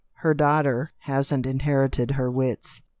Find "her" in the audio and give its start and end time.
0.13-0.33, 2.17-2.31